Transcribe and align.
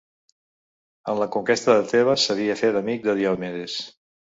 En 1.13 1.19
la 1.23 1.27
conquesta 1.35 1.77
de 1.77 1.85
Tebes 1.93 2.25
s'havia 2.31 2.57
fet 2.65 2.83
amic 2.83 3.07
de 3.11 3.19
Diomedes. 3.23 3.79